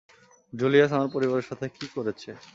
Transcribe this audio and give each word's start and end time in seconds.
Julius 0.53 0.91
আমার 0.93 1.09
পরিবারের 1.15 1.47
সাথে 1.49 1.65
কি 1.69 1.85
করেছে? 1.95 2.29